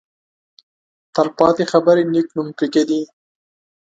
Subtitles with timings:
[1.13, 3.01] تل پاتې خبرې نېک نوم پرېږدي.